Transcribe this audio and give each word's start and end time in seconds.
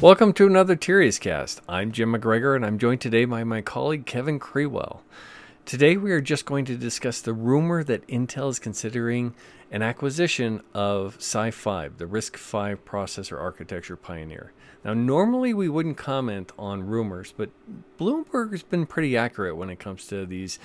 Welcome 0.00 0.32
to 0.32 0.46
another 0.48 0.74
Tirias 0.74 1.20
Cast. 1.20 1.60
I'm 1.68 1.92
Jim 1.92 2.12
McGregor, 2.12 2.56
and 2.56 2.66
I'm 2.66 2.78
joined 2.78 3.00
today 3.00 3.24
by 3.24 3.44
my 3.44 3.60
colleague 3.60 4.04
Kevin 4.04 4.40
Krewell. 4.40 5.02
Today, 5.64 5.96
we 5.96 6.10
are 6.10 6.20
just 6.20 6.44
going 6.44 6.64
to 6.64 6.76
discuss 6.76 7.20
the 7.20 7.32
rumor 7.32 7.84
that 7.84 8.04
Intel 8.08 8.50
is 8.50 8.58
considering 8.58 9.32
an 9.70 9.80
acquisition 9.80 10.60
of 10.74 11.16
SiFive, 11.20 11.98
the 11.98 12.06
RISC-V 12.06 12.82
processor 12.84 13.40
architecture 13.40 13.94
pioneer. 13.94 14.52
Now, 14.84 14.94
normally 14.94 15.54
we 15.54 15.68
wouldn't 15.68 15.96
comment 15.96 16.50
on 16.58 16.84
rumors, 16.88 17.32
but 17.36 17.50
Bloomberg 17.96 18.50
has 18.50 18.64
been 18.64 18.86
pretty 18.86 19.16
accurate 19.16 19.56
when 19.56 19.70
it 19.70 19.78
comes 19.78 20.08
to 20.08 20.26
these, 20.26 20.58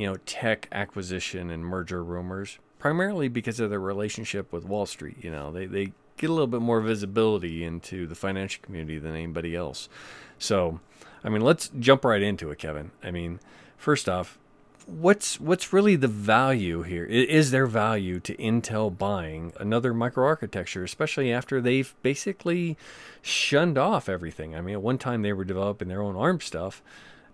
you 0.00 0.06
know, 0.06 0.16
tech 0.24 0.66
acquisition 0.72 1.50
and 1.50 1.62
merger 1.62 2.02
rumors, 2.02 2.58
primarily 2.78 3.28
because 3.28 3.60
of 3.60 3.68
their 3.68 3.78
relationship 3.78 4.50
with 4.50 4.64
Wall 4.64 4.86
Street. 4.86 5.18
You 5.20 5.30
know, 5.30 5.52
they, 5.52 5.66
they 5.66 5.92
get 6.16 6.30
a 6.30 6.32
little 6.32 6.46
bit 6.46 6.62
more 6.62 6.80
visibility 6.80 7.62
into 7.62 8.06
the 8.06 8.14
financial 8.14 8.62
community 8.64 8.98
than 8.98 9.14
anybody 9.14 9.54
else. 9.54 9.90
So, 10.38 10.80
I 11.22 11.28
mean, 11.28 11.42
let's 11.42 11.70
jump 11.78 12.06
right 12.06 12.22
into 12.22 12.50
it, 12.50 12.58
Kevin. 12.58 12.92
I 13.04 13.10
mean, 13.10 13.40
first 13.76 14.08
off, 14.08 14.38
what's 14.86 15.38
what's 15.38 15.70
really 15.70 15.96
the 15.96 16.08
value 16.08 16.80
here? 16.80 17.04
Is 17.04 17.50
there 17.50 17.66
value 17.66 18.20
to 18.20 18.34
Intel 18.36 18.96
buying 18.96 19.52
another 19.60 19.92
microarchitecture, 19.92 20.82
especially 20.82 21.30
after 21.30 21.60
they've 21.60 21.94
basically 22.00 22.78
shunned 23.20 23.76
off 23.76 24.08
everything? 24.08 24.56
I 24.56 24.62
mean, 24.62 24.76
at 24.76 24.82
one 24.82 24.96
time 24.96 25.20
they 25.20 25.34
were 25.34 25.44
developing 25.44 25.88
their 25.88 26.00
own 26.00 26.16
ARM 26.16 26.40
stuff 26.40 26.82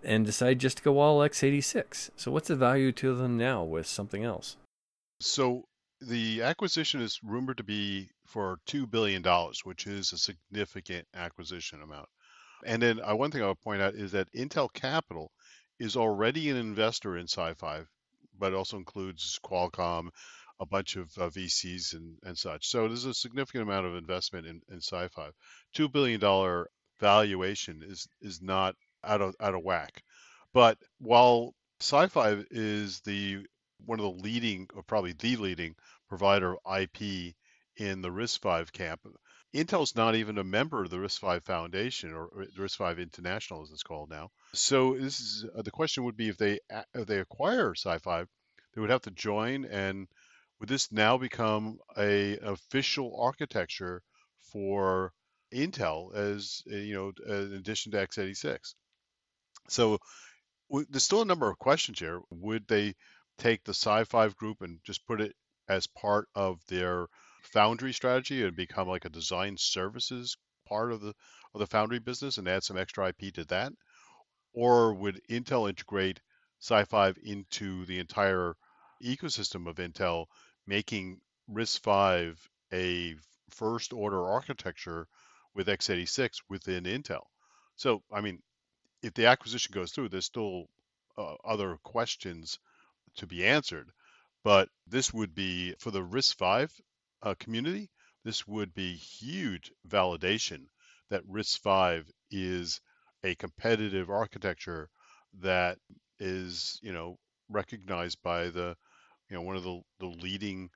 and 0.07 0.25
decide 0.25 0.61
just 0.61 0.79
to 0.79 0.83
go 0.85 1.01
all 1.01 1.19
x86. 1.19 2.11
So, 2.17 2.31
what's 2.31 2.49
the 2.49 2.57
value 2.57 2.93
to 2.93 3.15
them 3.15 3.37
now 3.37 3.65
with 3.65 3.87
something 3.87 4.23
else? 4.23 4.57
So, 5.21 5.65
the 6.01 6.43
acquisition 6.43 7.01
is 7.01 7.21
rumored 7.25 7.57
to 7.57 7.65
be 7.65 8.09
for 8.25 8.59
$2 8.69 8.89
billion, 8.89 9.23
which 9.65 9.87
is 9.87 10.13
a 10.13 10.19
significant 10.19 11.07
acquisition 11.15 11.83
amount. 11.83 12.09
And 12.65 12.81
then 12.81 13.01
uh, 13.01 13.17
one 13.17 13.31
thing 13.31 13.43
I 13.43 13.49
would 13.49 13.61
point 13.61 13.83
out 13.83 13.95
is 13.95 14.13
that 14.13 14.33
Intel 14.33 14.73
Capital 14.73 15.33
is 15.81 15.97
already 15.97 16.51
an 16.51 16.57
investor 16.57 17.17
in 17.17 17.27
SiFive, 17.27 17.87
but 18.39 18.55
also 18.55 18.77
includes 18.77 19.41
Qualcomm, 19.45 20.09
a 20.61 20.67
bunch 20.67 20.97
of 20.97 21.11
uh, 21.19 21.29
VCs 21.29 21.95
and, 21.95 22.17
and 22.23 22.39
such. 22.39 22.67
So 22.67 22.87
there's 22.87 23.05
a 23.05 23.13
significant 23.13 23.63
amount 23.63 23.87
of 23.87 23.97
investment 23.97 24.47
in, 24.47 24.61
in 24.71 24.79
SiFive. 24.79 25.33
$2 25.75 25.93
billion 25.93 26.65
valuation 27.01 27.83
is, 27.85 28.07
is 28.21 28.41
not 28.41 28.75
out 29.05 29.21
of, 29.21 29.35
out 29.41 29.55
of 29.55 29.63
whack. 29.63 30.03
But 30.53 30.79
while 30.99 31.55
SiFive 31.81 32.47
is 32.51 33.01
the 33.01 33.47
one 33.85 34.01
of 34.01 34.05
the 34.05 34.23
leading, 34.23 34.69
or 34.75 34.83
probably 34.83 35.13
the 35.13 35.37
leading 35.37 35.77
provider 36.09 36.55
of 36.55 36.81
IP 36.81 37.35
in 37.77 38.01
the 38.01 38.11
RISC-V 38.11 38.71
camp. 38.73 39.01
Intel's 39.55 39.95
not 39.95 40.15
even 40.15 40.39
a 40.39 40.45
member 40.45 40.83
of 40.83 40.91
the 40.91 40.97
RISC-V 40.97 41.41
Foundation 41.41 42.13
or 42.13 42.31
the 42.35 42.63
RISC-V 42.63 43.01
International, 43.01 43.63
as 43.63 43.71
it's 43.71 43.83
called 43.83 44.11
now. 44.11 44.31
So 44.55 44.95
this 44.95 45.21
is 45.21 45.45
uh, 45.55 45.63
the 45.63 45.71
question 45.71 46.05
would 46.05 46.17
be 46.17 46.29
if 46.29 46.37
they 46.37 46.61
if 46.95 47.07
they 47.07 47.19
acquire 47.19 47.75
SiFive, 47.75 48.27
they 48.75 48.81
would 48.81 48.91
have 48.91 49.03
to 49.03 49.11
join, 49.11 49.65
and 49.67 50.09
would 50.59 50.69
this 50.69 50.91
now 50.91 51.19
become 51.19 51.79
a 51.97 52.39
official 52.39 53.19
architecture 53.21 54.03
for 54.53 55.13
Intel 55.53 56.15
as 56.15 56.63
uh, 56.71 56.77
you 56.77 56.95
know, 56.95 57.13
in 57.27 57.55
addition 57.55 57.93
to 57.93 57.99
x86? 57.99 58.75
So 59.69 59.99
there's 60.71 61.05
still 61.05 61.23
a 61.23 61.27
number 61.27 61.51
of 61.51 61.59
questions 61.59 61.99
here. 61.99 62.21
Would 62.31 62.67
they 62.67 62.95
take 63.39 63.65
the 63.65 63.73
SiFive 63.73 64.37
group 64.37 64.63
and 64.63 64.79
just 64.85 65.07
put 65.07 65.21
it 65.21 65.35
as 65.69 65.87
part 65.87 66.29
of 66.35 66.61
their 66.69 67.07
foundry 67.43 67.93
strategy 67.93 68.45
and 68.45 68.57
become 68.57 68.89
like 68.89 69.05
a 69.05 69.11
design 69.11 69.57
services 69.59 70.37
part 70.69 70.93
of 70.93 71.01
the 71.01 71.15
of 71.55 71.61
the 71.61 71.67
foundry 71.67 71.99
business 71.99 72.39
and 72.39 72.49
add 72.49 72.65
some 72.65 72.77
extra 72.77 73.09
IP 73.09 73.33
to 73.35 73.45
that? 73.45 73.73
Or 74.53 74.95
would 74.95 75.21
Intel 75.31 75.69
integrate 75.69 76.21
SiFive 76.61 77.19
into 77.19 77.85
the 77.87 77.99
entire 77.99 78.55
ecosystem 79.03 79.69
of 79.69 79.77
Intel, 79.77 80.27
making 80.67 81.21
RISC-V 81.51 82.37
a 82.73 83.15
first 83.51 83.93
order 83.93 84.25
architecture 84.25 85.07
with 85.55 85.69
x86 85.69 86.39
within 86.49 86.85
Intel? 86.85 87.25
So, 87.77 88.03
I 88.13 88.21
mean, 88.23 88.43
if 89.03 89.15
the 89.15 89.27
acquisition 89.27 89.73
goes 89.73 89.93
through, 89.93 90.09
there's 90.09 90.25
still 90.25 90.67
uh, 91.19 91.35
other 91.45 91.79
questions 91.83 92.59
to 93.17 93.27
be 93.27 93.47
answered. 93.47 93.91
But 94.45 94.69
this 94.87 95.13
would 95.13 95.35
be 95.35 95.75
for 95.79 95.91
the 95.91 96.03
RISC-V 96.03 96.73
uh, 97.23 97.35
community, 97.39 97.91
this 98.25 98.47
would 98.47 98.75
be 98.75 98.95
huge 98.95 99.73
validation 99.89 100.67
that 101.11 101.27
RISC-V 101.29 102.11
is 102.31 102.81
a 103.25 103.35
competitive 103.37 104.11
architecture 104.11 104.89
that 105.41 105.79
is, 106.19 106.79
you 106.83 106.93
know, 106.93 107.19
recognized 107.49 108.23
by 108.23 108.49
the, 108.49 108.77
you 109.29 109.37
know, 109.37 109.43
one 109.43 109.57
of 109.57 109.65
the, 109.65 109.81
the 110.01 110.07
leading 110.07 110.71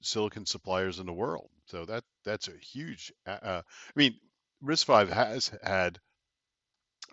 silicon 0.00 0.46
suppliers 0.46 0.98
in 0.98 1.06
the 1.06 1.12
world. 1.12 1.50
So 1.66 1.84
that 1.86 2.04
that's 2.24 2.48
a 2.48 2.56
huge. 2.58 3.12
Uh, 3.26 3.38
uh 3.42 3.62
I 3.64 3.92
mean, 3.94 4.14
RISC-V 4.62 5.12
has 5.12 5.52
had, 5.62 5.98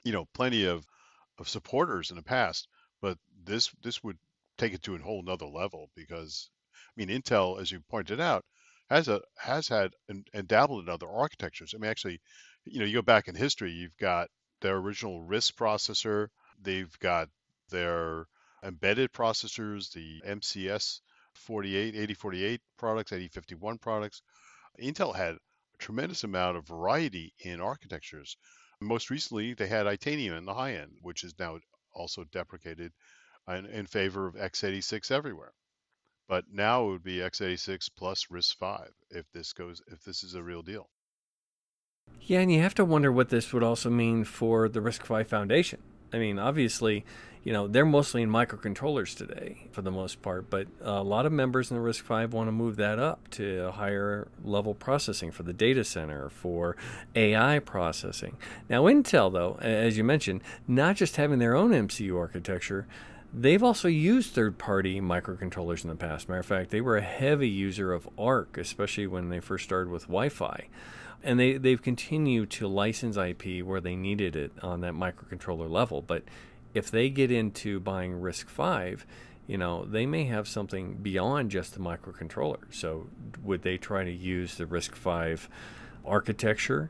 you 0.04 0.12
know, 0.12 0.26
plenty 0.34 0.66
of 0.66 0.86
of 1.40 1.50
supporters 1.50 2.12
in 2.12 2.18
the 2.18 2.24
past, 2.24 2.68
but 3.02 3.18
this 3.44 3.70
this 3.82 4.04
would 4.04 4.18
take 4.58 4.74
it 4.74 4.84
to 4.84 4.96
a 4.96 5.00
whole 5.00 5.24
nother 5.24 5.48
level 5.48 5.90
because 5.96 6.50
I 6.76 6.92
mean 6.96 7.10
Intel, 7.10 7.60
as 7.60 7.72
you 7.72 7.80
pointed 7.90 8.20
out, 8.22 8.46
has 8.90 9.08
a 9.08 9.22
has 9.38 9.68
had 9.68 9.94
and, 10.10 10.28
and 10.34 10.48
dabbled 10.48 10.84
in 10.84 10.90
other 10.90 11.10
architectures. 11.10 11.74
I 11.74 11.80
mean, 11.80 11.90
actually, 11.90 12.22
you 12.66 12.80
know, 12.80 12.86
you 12.86 12.96
go 12.96 13.02
back 13.02 13.28
in 13.28 13.36
history, 13.36 13.72
you've 13.72 13.98
got 13.98 14.30
their 14.62 14.76
original 14.78 15.22
RISC 15.22 15.54
processor, 15.54 16.28
they've 16.62 16.98
got 17.00 17.30
their 17.70 18.28
embedded 18.64 19.12
processors, 19.12 19.92
the 19.92 20.22
MCS 20.26 21.02
48, 21.34 21.96
8048 21.96 22.62
products, 22.78 23.12
8051 23.12 23.78
products. 23.80 24.22
Intel 24.82 25.16
had 25.16 25.36
a 25.36 25.40
tremendous 25.78 26.24
amount 26.24 26.58
of 26.58 26.68
variety 26.68 27.34
in 27.40 27.60
architectures. 27.60 28.38
Most 28.84 29.10
recently, 29.10 29.54
they 29.54 29.68
had 29.68 29.86
Itanium 29.86 30.38
in 30.38 30.46
the 30.46 30.54
high 30.54 30.76
end, 30.76 30.92
which 31.02 31.24
is 31.24 31.34
now 31.40 31.60
also 31.94 32.24
deprecated 32.32 32.92
uh, 33.48 33.54
in, 33.54 33.66
in 33.66 33.86
favor 33.86 34.28
of 34.28 34.36
x86 34.36 35.12
everywhere. 35.12 35.54
But 36.28 36.46
now 36.52 36.86
it 36.86 36.92
would 36.92 37.04
be 37.04 37.18
x86 37.18 37.90
plus 37.96 38.28
RISC-V 38.32 38.92
if 39.12 39.26
this 39.34 39.54
goes 39.54 39.82
if 39.88 40.04
this 40.04 40.24
is 40.24 40.36
a 40.36 40.44
real 40.44 40.62
deal. 40.62 40.90
Yeah, 42.22 42.40
and 42.40 42.52
you 42.52 42.62
have 42.62 42.76
to 42.76 42.86
wonder 42.86 43.12
what 43.12 43.30
this 43.30 43.54
would 43.54 43.64
also 43.64 43.90
mean 43.90 44.24
for 44.24 44.70
the 44.70 44.80
RISC-V 44.80 45.26
Foundation. 45.26 45.82
I 46.14 46.20
mean, 46.20 46.40
obviously, 46.40 47.04
you 47.44 47.52
know, 47.52 47.68
they're 47.68 47.86
mostly 47.86 48.22
in 48.22 48.30
microcontrollers 48.30 49.18
today 49.18 49.68
for 49.72 49.82
the 49.82 49.92
most 49.92 50.22
part, 50.22 50.50
but 50.50 50.68
a 50.82 51.04
lot 51.04 51.26
of 51.26 51.32
members 51.32 51.72
in 51.72 51.78
the 51.78 51.84
RISC-V 51.84 52.34
want 52.36 52.48
to 52.48 52.52
move 52.52 52.78
that 52.78 53.00
up 53.00 53.30
to 53.32 53.72
higher 53.72 54.28
level 54.46 54.74
processing 54.74 55.32
for 55.32 55.44
the 55.44 55.52
data 55.52 55.84
center, 55.84 56.30
for 56.30 56.78
AI 57.16 57.60
processing. 57.60 58.38
Now, 58.70 58.84
Intel, 58.84 59.34
though, 59.34 59.58
as 59.60 59.98
you 59.98 60.04
mentioned, 60.04 60.42
not 60.68 60.96
just 60.96 61.18
having 61.18 61.40
their 61.40 61.56
own 61.56 61.72
MCU 61.72 62.18
architecture, 62.18 62.88
They've 63.36 63.64
also 63.64 63.88
used 63.88 64.34
third 64.34 64.60
party 64.60 65.02
microcontrollers 65.02 65.84
in 65.84 65.90
the 65.90 65.96
past. 65.96 66.30
Matter 66.30 66.42
of 66.42 66.46
fact, 66.46 66.70
they 66.70 66.82
were 66.82 66.98
a 66.98 67.02
heavy 67.02 67.50
user 67.50 67.92
of 67.92 68.08
ARC, 68.16 68.60
especially 68.60 69.08
when 69.08 69.30
they 69.30 69.40
first 69.40 69.64
started 69.64 69.90
with 69.90 70.04
Wi 70.04 70.30
Fi. 70.30 70.68
And 71.24 71.40
they, 71.40 71.54
they've 71.54 71.82
continued 71.82 72.50
to 72.52 72.68
license 72.68 73.16
IP 73.16 73.66
where 73.66 73.80
they 73.80 73.96
needed 73.96 74.36
it 74.36 74.52
on 74.62 74.82
that 74.82 74.94
microcontroller 74.94 75.70
level. 75.70 76.02
But 76.02 76.24
if 76.74 76.92
they 76.92 77.10
get 77.10 77.32
into 77.32 77.80
buying 77.80 78.20
RISC-V, 78.20 79.04
you 79.48 79.58
know, 79.58 79.86
they 79.86 80.06
may 80.06 80.26
have 80.26 80.48
something 80.48 80.96
beyond 80.96 81.52
just 81.52 81.74
the 81.74 81.80
microcontroller. 81.80 82.62
So 82.72 83.08
would 83.42 83.62
they 83.62 83.78
try 83.78 84.04
to 84.04 84.12
use 84.12 84.56
the 84.56 84.66
RISC-V 84.66 85.48
architecture 86.06 86.90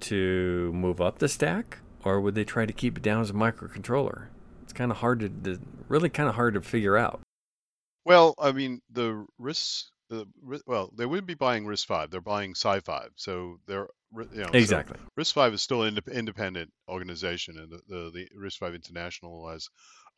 to 0.00 0.72
move 0.72 1.00
up 1.00 1.18
the 1.18 1.28
stack? 1.28 1.78
Or 2.04 2.20
would 2.20 2.34
they 2.34 2.44
try 2.44 2.66
to 2.66 2.72
keep 2.72 2.98
it 2.98 3.02
down 3.02 3.22
as 3.22 3.30
a 3.30 3.34
microcontroller? 3.34 4.26
It's 4.62 4.72
kind 4.72 4.90
of 4.90 4.98
hard 4.98 5.20
to, 5.20 5.28
to 5.28 5.60
really 5.88 6.10
kind 6.10 6.28
of 6.28 6.34
hard 6.34 6.54
to 6.54 6.60
figure 6.60 6.96
out. 6.96 7.20
Well, 8.04 8.34
I 8.38 8.52
mean, 8.52 8.82
the 8.90 9.26
risks, 9.38 9.90
the 10.14 10.60
well, 10.66 10.90
they 10.96 11.06
wouldn't 11.06 11.26
be 11.26 11.34
buying 11.34 11.64
RISC-V; 11.64 12.08
they're 12.10 12.20
buying 12.20 12.54
SiFive. 12.54 13.10
So 13.16 13.58
they're 13.66 13.88
you 14.14 14.42
know, 14.42 14.50
exactly 14.52 14.98
so 14.98 15.10
RISC-V 15.16 15.54
is 15.54 15.62
still 15.62 15.82
an 15.82 15.98
independent 16.12 16.72
organization, 16.88 17.58
and 17.58 17.70
the, 17.70 17.80
the, 17.88 18.10
the 18.10 18.28
RISC-V 18.38 18.74
International 18.74 19.48
has 19.48 19.68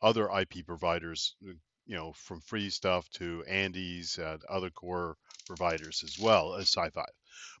other 0.01 0.29
IP 0.29 0.65
providers, 0.65 1.35
you 1.41 1.95
know, 1.95 2.13
from 2.13 2.41
free 2.41 2.69
stuff 2.69 3.09
to 3.11 3.43
Andes 3.47 4.17
and 4.17 4.43
other 4.45 4.69
core 4.69 5.17
providers 5.47 6.03
as 6.03 6.19
well 6.19 6.55
as 6.55 6.71
SiFive. 6.71 7.05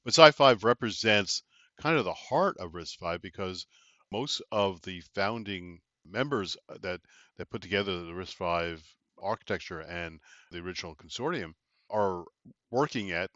But 0.03 0.13
SiFive 0.13 0.63
represents 0.63 1.43
kind 1.81 1.97
of 1.97 2.05
the 2.05 2.13
heart 2.13 2.57
of 2.57 2.73
RISC-V 2.73 3.17
because 3.21 3.65
most 4.11 4.41
of 4.51 4.81
the 4.83 5.01
founding 5.15 5.79
members 6.05 6.55
uh, 6.69 6.77
that 6.81 7.01
that 7.37 7.49
put 7.49 7.61
together 7.61 8.03
the 8.03 8.13
RISC-V 8.13 8.81
architecture 9.21 9.81
and 9.81 10.19
the 10.51 10.59
original 10.59 10.95
consortium 10.95 11.53
are 11.89 12.23
working 12.71 13.11
at 13.11 13.29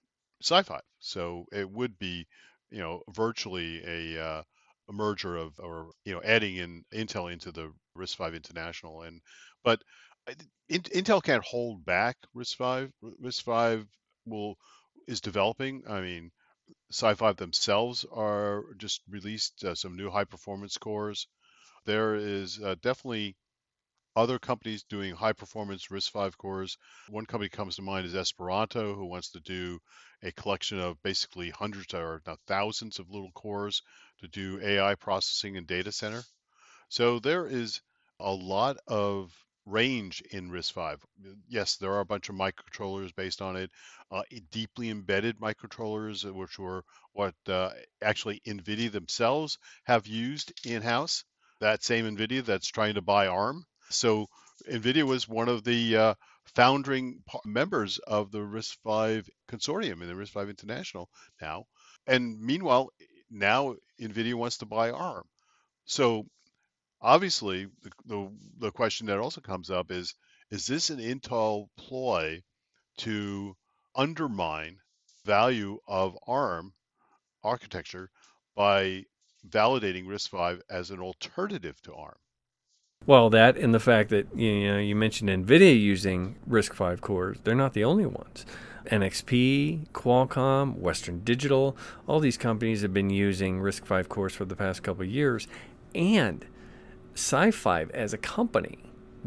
SiFive. 0.43 0.81
So 0.99 1.45
it 1.51 1.69
would 1.69 1.97
be, 1.97 2.27
you 2.69 2.79
know, 2.79 3.01
virtually 3.09 3.81
a, 3.85 4.23
uh, 4.23 4.43
a 4.89 4.93
merger 4.93 5.35
of, 5.37 5.53
or 5.59 5.91
you 6.05 6.13
know, 6.13 6.21
adding 6.23 6.57
in 6.57 6.83
Intel 6.93 7.31
into 7.31 7.51
the 7.51 7.71
RISC-V 7.97 8.35
International. 8.35 9.01
And 9.03 9.21
but 9.63 9.81
Intel 10.69 11.23
can't 11.23 11.43
hold 11.43 11.85
back 11.85 12.17
RISC-V. 12.35 12.91
RISC-V 13.21 13.85
will 14.25 14.57
is 15.07 15.21
developing. 15.21 15.83
I 15.87 16.01
mean, 16.01 16.31
SiFive 16.91 17.37
themselves 17.37 18.05
are 18.11 18.63
just 18.77 19.01
released 19.09 19.63
uh, 19.63 19.75
some 19.75 19.95
new 19.95 20.09
high 20.09 20.25
performance 20.25 20.77
cores. 20.77 21.27
There 21.85 22.15
is 22.15 22.59
uh, 22.59 22.75
definitely 22.81 23.35
other 24.15 24.39
companies 24.39 24.83
doing 24.83 25.15
high 25.15 25.33
performance 25.33 25.87
RISC-V 25.87 26.35
cores. 26.37 26.77
One 27.09 27.25
company 27.25 27.49
comes 27.49 27.75
to 27.75 27.81
mind 27.81 28.05
is 28.05 28.15
Esperanto, 28.15 28.93
who 28.95 29.05
wants 29.05 29.31
to 29.31 29.39
do 29.39 29.79
a 30.23 30.31
collection 30.33 30.79
of 30.79 31.01
basically 31.01 31.49
hundreds 31.49 31.93
or 31.93 32.21
now 32.27 32.37
thousands 32.47 32.99
of 32.99 33.09
little 33.09 33.31
cores 33.31 33.81
to 34.19 34.27
do 34.27 34.59
AI 34.61 34.95
processing 34.95 35.57
and 35.57 35.65
data 35.65 35.91
center. 35.91 36.23
So 36.89 37.19
there 37.19 37.47
is 37.47 37.81
a 38.19 38.31
lot 38.31 38.77
of 38.87 39.33
range 39.65 40.21
in 40.31 40.49
RISC-V. 40.49 41.01
Yes, 41.47 41.77
there 41.77 41.93
are 41.93 42.01
a 42.01 42.05
bunch 42.05 42.29
of 42.29 42.35
microcontrollers 42.35 43.15
based 43.15 43.41
on 43.41 43.55
it, 43.55 43.71
uh, 44.11 44.23
deeply 44.51 44.89
embedded 44.89 45.39
microcontrollers, 45.39 46.25
uh, 46.25 46.33
which 46.33 46.59
were 46.59 46.83
what 47.13 47.35
uh, 47.47 47.71
actually 48.01 48.41
NVIDIA 48.45 48.91
themselves 48.91 49.57
have 49.85 50.07
used 50.07 50.51
in-house. 50.65 51.23
That 51.59 51.83
same 51.83 52.05
NVIDIA 52.05 52.43
that's 52.43 52.67
trying 52.67 52.95
to 52.95 53.01
buy 53.01 53.27
ARM. 53.27 53.65
So 53.93 54.27
NVIDIA 54.69 55.03
was 55.03 55.27
one 55.27 55.49
of 55.49 55.63
the 55.63 55.97
uh, 55.97 56.13
founding 56.55 57.23
members 57.45 57.97
of 57.99 58.31
the 58.31 58.39
RISC-V 58.39 59.29
consortium 59.49 60.01
and 60.01 60.09
the 60.09 60.15
RISC-V 60.15 60.49
International 60.49 61.09
now. 61.41 61.65
And 62.07 62.39
meanwhile, 62.39 62.89
now 63.29 63.75
NVIDIA 63.99 64.33
wants 64.33 64.57
to 64.57 64.65
buy 64.65 64.91
ARM. 64.91 65.25
So 65.85 66.25
obviously 67.01 67.65
the, 67.65 67.91
the, 68.05 68.31
the 68.59 68.71
question 68.71 69.07
that 69.07 69.19
also 69.19 69.41
comes 69.41 69.69
up 69.69 69.91
is 69.91 70.13
is 70.49 70.67
this 70.67 70.89
an 70.89 70.99
Intel 70.99 71.67
ploy 71.77 72.41
to 72.97 73.55
undermine 73.95 74.77
value 75.25 75.79
of 75.87 76.17
ARM 76.27 76.73
architecture 77.43 78.09
by 78.55 79.05
validating 79.47 80.05
RISC-V 80.05 80.61
as 80.69 80.91
an 80.91 80.99
alternative 80.99 81.81
to 81.83 81.93
ARM? 81.93 82.17
Well, 83.07 83.31
that 83.31 83.57
and 83.57 83.73
the 83.73 83.79
fact 83.79 84.11
that 84.11 84.27
you 84.35 84.71
know 84.71 84.77
you 84.77 84.95
mentioned 84.95 85.29
Nvidia 85.29 85.79
using 85.79 86.35
RISC-V 86.47 87.01
cores, 87.01 87.39
they're 87.43 87.55
not 87.55 87.73
the 87.73 87.83
only 87.83 88.05
ones. 88.05 88.45
NXP, 88.85 89.87
Qualcomm, 89.89 90.77
Western 90.77 91.23
Digital, 91.23 91.75
all 92.07 92.19
these 92.19 92.37
companies 92.37 92.83
have 92.83 92.93
been 92.93 93.09
using 93.09 93.59
RISC-V 93.59 94.03
cores 94.07 94.35
for 94.35 94.45
the 94.45 94.55
past 94.55 94.83
couple 94.83 95.03
years, 95.03 95.47
and 95.95 96.45
SiFive 97.15 97.89
as 97.91 98.13
a 98.13 98.19
company 98.19 98.77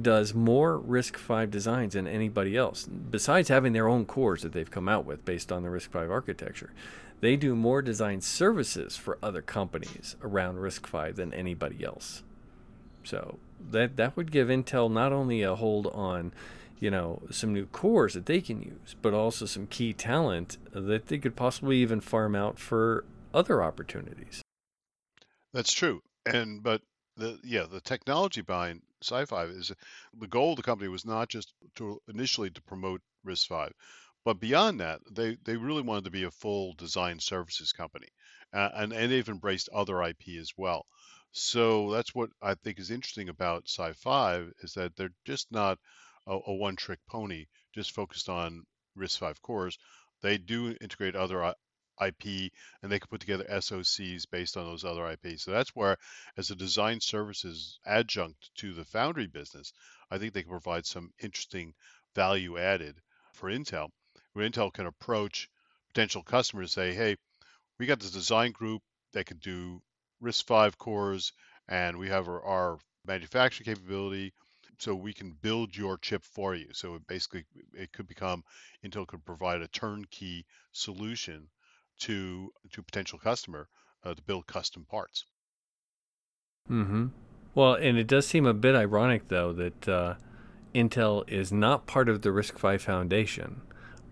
does 0.00 0.34
more 0.34 0.78
RISC-V 0.78 1.46
designs 1.46 1.94
than 1.94 2.06
anybody 2.06 2.56
else. 2.56 2.86
Besides 2.86 3.48
having 3.48 3.72
their 3.72 3.88
own 3.88 4.04
cores 4.06 4.42
that 4.42 4.52
they've 4.52 4.70
come 4.70 4.88
out 4.88 5.04
with 5.04 5.24
based 5.24 5.50
on 5.50 5.64
the 5.64 5.68
RISC-V 5.68 5.98
architecture, 5.98 6.72
they 7.20 7.36
do 7.36 7.56
more 7.56 7.82
design 7.82 8.20
services 8.20 8.96
for 8.96 9.18
other 9.20 9.42
companies 9.42 10.14
around 10.22 10.56
RISC-V 10.58 11.12
than 11.12 11.34
anybody 11.34 11.84
else. 11.84 12.22
So 13.04 13.38
that 13.70 13.96
that 13.96 14.16
would 14.16 14.32
give 14.32 14.48
Intel 14.48 14.90
not 14.90 15.12
only 15.12 15.42
a 15.42 15.54
hold 15.54 15.86
on, 15.88 16.32
you 16.80 16.90
know, 16.90 17.22
some 17.30 17.52
new 17.52 17.66
cores 17.66 18.14
that 18.14 18.26
they 18.26 18.40
can 18.40 18.60
use, 18.60 18.96
but 19.00 19.14
also 19.14 19.46
some 19.46 19.66
key 19.66 19.92
talent 19.92 20.58
that 20.72 21.06
they 21.06 21.18
could 21.18 21.36
possibly 21.36 21.78
even 21.78 22.00
farm 22.00 22.34
out 22.34 22.58
for 22.58 23.04
other 23.32 23.62
opportunities. 23.62 24.42
That's 25.52 25.72
true. 25.72 26.02
And 26.26 26.62
but 26.62 26.82
the 27.16 27.38
yeah 27.44 27.66
the 27.70 27.80
technology 27.80 28.40
behind 28.40 28.82
SiFive 29.02 29.56
is 29.56 29.72
the 30.18 30.26
goal 30.26 30.52
of 30.52 30.56
the 30.56 30.62
company 30.62 30.88
was 30.88 31.04
not 31.04 31.28
just 31.28 31.52
to 31.76 32.00
initially 32.08 32.50
to 32.50 32.62
promote 32.62 33.02
RISC-V, 33.26 33.72
but 34.24 34.40
beyond 34.40 34.80
that 34.80 35.00
they 35.10 35.36
they 35.44 35.56
really 35.56 35.82
wanted 35.82 36.04
to 36.04 36.10
be 36.10 36.24
a 36.24 36.30
full 36.30 36.74
design 36.74 37.20
services 37.20 37.72
company, 37.72 38.08
uh, 38.52 38.70
and 38.74 38.92
and 38.92 39.12
they've 39.12 39.28
embraced 39.28 39.68
other 39.72 40.02
IP 40.02 40.40
as 40.40 40.52
well. 40.56 40.86
So 41.36 41.90
that's 41.90 42.14
what 42.14 42.30
I 42.40 42.54
think 42.54 42.78
is 42.78 42.92
interesting 42.92 43.28
about 43.28 43.64
SiFive 43.64 44.52
is 44.60 44.74
that 44.74 44.94
they're 44.94 45.12
just 45.24 45.50
not 45.50 45.80
a, 46.28 46.38
a 46.46 46.54
one-trick 46.54 47.00
pony, 47.08 47.46
just 47.74 47.90
focused 47.90 48.28
on 48.28 48.62
RISC-V 48.96 49.40
cores. 49.42 49.76
They 50.22 50.38
do 50.38 50.76
integrate 50.80 51.16
other 51.16 51.52
IP 52.00 52.52
and 52.80 52.92
they 52.92 53.00
can 53.00 53.08
put 53.08 53.20
together 53.20 53.46
SOCs 53.50 54.30
based 54.30 54.56
on 54.56 54.64
those 54.64 54.84
other 54.84 55.10
IPs. 55.10 55.42
So 55.42 55.50
that's 55.50 55.74
where, 55.74 55.96
as 56.36 56.52
a 56.52 56.54
design 56.54 57.00
services 57.00 57.80
adjunct 57.84 58.50
to 58.58 58.72
the 58.72 58.84
foundry 58.84 59.26
business, 59.26 59.72
I 60.12 60.18
think 60.18 60.34
they 60.34 60.42
can 60.42 60.52
provide 60.52 60.86
some 60.86 61.10
interesting 61.20 61.74
value 62.14 62.58
added 62.58 63.00
for 63.32 63.50
Intel, 63.50 63.90
where 64.34 64.48
Intel 64.48 64.72
can 64.72 64.86
approach 64.86 65.50
potential 65.88 66.22
customers 66.22 66.76
and 66.76 66.92
say, 66.92 66.94
hey, 66.94 67.16
we 67.80 67.86
got 67.86 67.98
this 67.98 68.12
design 68.12 68.52
group 68.52 68.82
that 69.14 69.26
can 69.26 69.38
do 69.38 69.82
RISC-V 70.24 70.76
cores 70.78 71.32
and 71.68 71.98
we 71.98 72.08
have 72.08 72.28
our, 72.28 72.42
our 72.42 72.78
manufacturing 73.06 73.66
capability 73.66 74.32
so 74.78 74.94
we 74.94 75.12
can 75.12 75.36
build 75.40 75.76
your 75.76 75.98
chip 75.98 76.24
for 76.24 76.54
you. 76.54 76.68
So 76.72 76.96
it 76.96 77.06
basically 77.06 77.44
it 77.74 77.92
could 77.92 78.08
become 78.08 78.44
Intel 78.84 79.06
could 79.06 79.24
provide 79.24 79.62
a 79.62 79.68
turnkey 79.68 80.46
solution 80.72 81.48
to 82.00 82.52
to 82.72 82.82
potential 82.82 83.18
customer 83.18 83.68
uh, 84.04 84.14
to 84.14 84.22
build 84.22 84.46
custom 84.46 84.84
parts. 84.84 85.24
Hmm. 86.66 87.08
Well, 87.54 87.74
and 87.74 87.98
it 87.98 88.06
does 88.06 88.26
seem 88.26 88.46
a 88.46 88.54
bit 88.54 88.74
ironic 88.74 89.28
though 89.28 89.52
that 89.52 89.88
uh, 89.88 90.14
Intel 90.74 91.28
is 91.28 91.52
not 91.52 91.86
part 91.86 92.08
of 92.08 92.22
the 92.22 92.30
RISC-V 92.30 92.78
Foundation, 92.78 93.62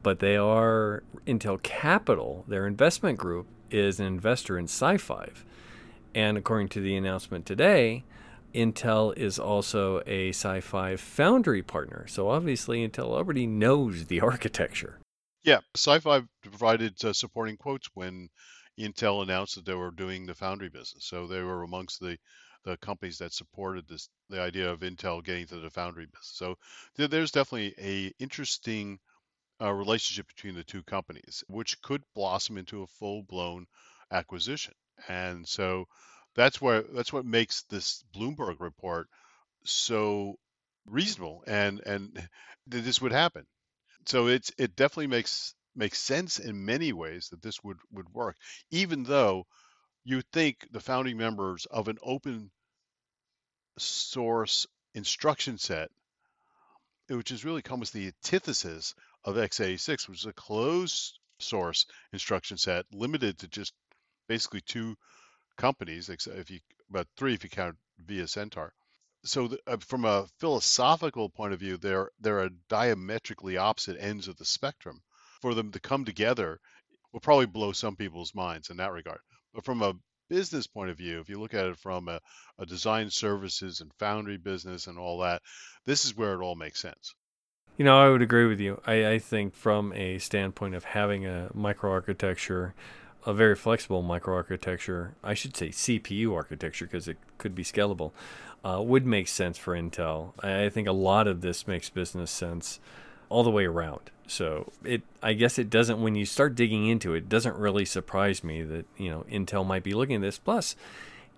but 0.02 0.20
they 0.20 0.36
are 0.36 1.02
Intel 1.26 1.60
Capital. 1.62 2.44
Their 2.46 2.66
investment 2.66 3.18
group 3.18 3.48
is 3.70 3.98
an 3.98 4.06
investor 4.06 4.58
in 4.58 4.66
SiFive, 4.66 5.44
and 6.14 6.36
according 6.36 6.68
to 6.70 6.80
the 6.80 6.96
announcement 6.96 7.46
today. 7.46 8.04
Intel 8.54 9.16
is 9.16 9.38
also 9.38 10.00
a 10.06 10.30
SiFive 10.30 10.98
foundry 10.98 11.62
partner. 11.62 12.06
So 12.06 12.28
obviously, 12.28 12.86
Intel 12.86 13.08
already 13.08 13.46
knows 13.46 14.06
the 14.06 14.20
architecture. 14.20 14.98
Yeah, 15.42 15.60
SiFive 15.74 16.28
provided 16.42 17.02
uh, 17.04 17.12
supporting 17.12 17.56
quotes 17.56 17.88
when 17.94 18.28
Intel 18.78 19.22
announced 19.22 19.54
that 19.56 19.64
they 19.64 19.74
were 19.74 19.90
doing 19.90 20.26
the 20.26 20.34
foundry 20.34 20.68
business. 20.68 21.04
So 21.04 21.26
they 21.26 21.42
were 21.42 21.62
amongst 21.62 22.00
the 22.00 22.18
the 22.64 22.76
companies 22.76 23.18
that 23.18 23.32
supported 23.32 23.88
this 23.88 24.08
the 24.28 24.40
idea 24.40 24.70
of 24.70 24.80
Intel 24.80 25.24
getting 25.24 25.46
to 25.48 25.58
the 25.58 25.70
foundry 25.70 26.06
business. 26.06 26.30
So 26.34 26.56
th- 26.96 27.10
there's 27.10 27.32
definitely 27.32 27.74
a 27.78 28.12
interesting 28.22 29.00
uh, 29.60 29.72
relationship 29.72 30.28
between 30.28 30.54
the 30.54 30.64
two 30.64 30.82
companies, 30.84 31.42
which 31.48 31.80
could 31.82 32.02
blossom 32.14 32.58
into 32.58 32.82
a 32.82 32.86
full 32.86 33.22
blown 33.24 33.66
acquisition. 34.10 34.74
And 35.08 35.46
so 35.46 35.86
that's 36.34 36.60
where 36.60 36.82
that's 36.82 37.12
what 37.12 37.24
makes 37.24 37.62
this 37.64 38.04
Bloomberg 38.14 38.60
report 38.60 39.08
so 39.64 40.38
reasonable 40.86 41.44
and 41.46 41.80
and 41.80 42.28
this 42.66 43.00
would 43.00 43.12
happen. 43.12 43.46
So 44.06 44.26
it's 44.28 44.52
it 44.58 44.76
definitely 44.76 45.08
makes 45.08 45.54
makes 45.74 45.98
sense 45.98 46.38
in 46.38 46.64
many 46.64 46.92
ways 46.92 47.28
that 47.30 47.42
this 47.42 47.62
would 47.62 47.78
would 47.92 48.12
work, 48.12 48.36
even 48.70 49.04
though 49.04 49.46
you 50.04 50.22
think 50.32 50.66
the 50.72 50.80
founding 50.80 51.16
members 51.16 51.66
of 51.66 51.88
an 51.88 51.98
open 52.02 52.50
source 53.78 54.66
instruction 54.94 55.58
set, 55.58 55.90
which 57.08 57.30
is 57.30 57.44
really 57.44 57.62
almost 57.70 57.92
the 57.92 58.06
antithesis 58.06 58.94
of 59.24 59.36
x86, 59.36 60.08
which 60.08 60.18
is 60.18 60.26
a 60.26 60.32
closed 60.32 61.18
source 61.38 61.86
instruction 62.12 62.56
set 62.56 62.84
limited 62.92 63.38
to 63.38 63.48
just 63.48 63.72
basically 64.28 64.60
two 64.60 64.96
companies, 65.56 66.08
except 66.08 66.38
if 66.38 66.50
you 66.50 66.60
about 66.90 67.06
three 67.16 67.34
if 67.34 67.44
you 67.44 67.50
count 67.50 67.76
VIA 67.98 68.28
Centaur 68.28 68.72
so 69.24 69.48
the, 69.48 69.58
uh, 69.66 69.76
from 69.78 70.04
a 70.04 70.26
philosophical 70.38 71.28
point 71.28 71.52
of 71.52 71.60
view, 71.60 71.76
they're 71.76 72.10
they're 72.20 72.42
a 72.42 72.50
diametrically 72.68 73.56
opposite 73.56 73.96
ends 74.00 74.28
of 74.28 74.36
the 74.36 74.44
spectrum. 74.44 75.00
For 75.40 75.54
them 75.54 75.72
to 75.72 75.80
come 75.80 76.04
together 76.04 76.60
will 77.12 77.20
probably 77.20 77.46
blow 77.46 77.72
some 77.72 77.96
people's 77.96 78.34
minds 78.34 78.70
in 78.70 78.76
that 78.78 78.92
regard. 78.92 79.18
But 79.52 79.64
from 79.64 79.82
a 79.82 79.94
business 80.28 80.66
point 80.66 80.90
of 80.90 80.96
view, 80.96 81.20
if 81.20 81.28
you 81.28 81.40
look 81.40 81.52
at 81.52 81.66
it 81.66 81.78
from 81.78 82.08
a, 82.08 82.20
a 82.58 82.66
design 82.66 83.10
services 83.10 83.80
and 83.80 83.92
foundry 83.98 84.38
business 84.38 84.86
and 84.86 84.98
all 84.98 85.18
that, 85.18 85.42
this 85.84 86.04
is 86.04 86.16
where 86.16 86.34
it 86.34 86.42
all 86.42 86.54
makes 86.54 86.80
sense. 86.80 87.14
You 87.76 87.84
know, 87.84 87.98
I 87.98 88.08
would 88.08 88.22
agree 88.22 88.46
with 88.46 88.60
you. 88.60 88.80
I, 88.86 89.06
I 89.06 89.18
think 89.18 89.54
from 89.54 89.92
a 89.94 90.18
standpoint 90.18 90.74
of 90.74 90.84
having 90.84 91.26
a 91.26 91.50
microarchitecture 91.54 92.72
a 93.24 93.32
very 93.32 93.54
flexible 93.54 94.02
microarchitecture, 94.02 95.12
I 95.22 95.34
should 95.34 95.56
say 95.56 95.68
CPU 95.68 96.34
architecture 96.34 96.86
because 96.86 97.08
it 97.08 97.18
could 97.38 97.54
be 97.54 97.62
scalable, 97.62 98.12
uh, 98.64 98.82
would 98.82 99.06
make 99.06 99.28
sense 99.28 99.58
for 99.58 99.74
Intel. 99.74 100.32
I 100.42 100.68
think 100.68 100.88
a 100.88 100.92
lot 100.92 101.26
of 101.26 101.40
this 101.40 101.66
makes 101.66 101.88
business 101.88 102.30
sense 102.30 102.80
all 103.28 103.42
the 103.42 103.50
way 103.50 103.64
around. 103.64 104.10
So 104.26 104.72
it, 104.84 105.02
I 105.22 105.32
guess 105.34 105.58
it 105.58 105.70
doesn't. 105.70 106.00
When 106.00 106.14
you 106.14 106.24
start 106.24 106.54
digging 106.54 106.86
into 106.86 107.14
it, 107.14 107.18
it 107.18 107.28
doesn't 107.28 107.56
really 107.56 107.84
surprise 107.84 108.42
me 108.42 108.62
that 108.62 108.86
you 108.96 109.10
know 109.10 109.24
Intel 109.30 109.66
might 109.66 109.82
be 109.82 109.94
looking 109.94 110.16
at 110.16 110.22
this. 110.22 110.38
Plus, 110.38 110.76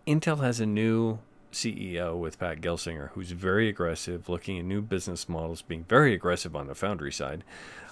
Intel 0.07 0.41
has 0.41 0.61
a 0.61 0.67
new 0.67 1.19
CEO 1.53 2.19
with 2.19 2.39
Pat 2.39 2.61
Gelsinger, 2.61 3.11
who's 3.11 3.31
very 3.31 3.69
aggressive, 3.69 4.29
looking 4.29 4.59
at 4.59 4.65
new 4.65 4.83
business 4.83 5.29
models, 5.29 5.63
being 5.63 5.85
very 5.89 6.15
aggressive 6.15 6.55
on 6.55 6.67
the 6.67 6.75
foundry 6.75 7.13
side. 7.13 7.45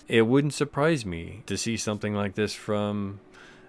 It 0.09 0.23
wouldn't 0.23 0.55
surprise 0.55 1.07
me 1.07 1.43
to 1.47 1.57
see 1.57 1.77
something 1.77 2.15
like 2.15 2.35
this 2.35 2.55
from 2.55 3.21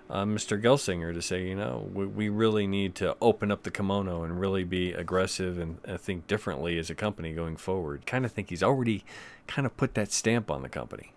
uh, 0.10 0.26
Mr. 0.26 0.62
Gelsinger 0.62 1.14
to 1.14 1.22
say, 1.22 1.48
you 1.48 1.56
know, 1.56 1.90
we, 1.94 2.06
we 2.06 2.30
really 2.30 2.68
need 2.68 2.96
to 2.96 3.16
open 3.22 3.52
up 3.52 3.64
the 3.64 3.72
kimono 3.72 4.24
and 4.24 4.40
really 4.40 4.64
be 4.64 4.94
aggressive 4.94 5.58
and, 5.58 5.80
think 6.00 6.28
differently 6.28 6.78
as 6.78 6.90
a 6.90 6.96
company 6.96 7.34
going 7.34 7.56
forward. 7.56 8.06
Kind 8.06 8.26
of 8.26 8.32
think 8.32 8.50
he's 8.50 8.64
already 8.64 9.06
kind 9.48 9.66
of 9.66 9.76
put 9.78 9.94
that 9.94 10.12
stamp 10.12 10.52
on 10.52 10.62
the 10.62 10.70
company. 10.70 11.14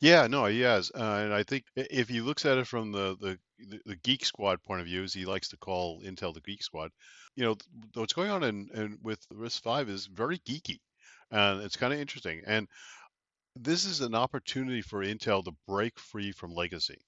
Yeah, 0.00 0.26
no, 0.26 0.46
he 0.46 0.60
has, 0.62 0.90
uh, 0.94 1.20
and 1.24 1.32
I 1.32 1.44
think 1.44 1.64
if 1.76 2.08
he 2.08 2.20
looks 2.20 2.44
at 2.44 2.58
it 2.58 2.66
from 2.66 2.90
the, 2.90 3.16
the 3.20 3.38
the 3.86 3.96
Geek 3.96 4.24
Squad 4.24 4.60
point 4.64 4.80
of 4.80 4.86
view, 4.86 5.04
as 5.04 5.14
he 5.14 5.24
likes 5.24 5.48
to 5.50 5.56
call 5.56 6.02
Intel 6.02 6.34
the 6.34 6.40
Geek 6.40 6.62
Squad, 6.62 6.90
you 7.36 7.44
know, 7.44 7.56
what's 7.94 8.12
going 8.12 8.30
on 8.30 8.42
in, 8.42 8.68
in 8.74 8.98
with 9.02 9.24
RISC-V 9.32 9.92
is 9.92 10.06
very 10.06 10.38
geeky, 10.38 10.80
and 11.30 11.62
it's 11.62 11.76
kind 11.76 11.92
of 11.92 12.00
interesting. 12.00 12.42
And 12.46 12.66
this 13.54 13.84
is 13.84 14.00
an 14.00 14.14
opportunity 14.14 14.82
for 14.82 15.04
Intel 15.04 15.44
to 15.44 15.52
break 15.68 15.98
free 15.98 16.32
from 16.32 16.52
legacy. 16.54 16.98